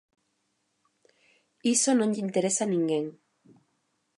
Iso 1.73 1.89
non 1.95 2.09
lle 2.13 2.23
interesa 2.27 2.61
a 2.65 2.71
ninguén. 2.73 3.05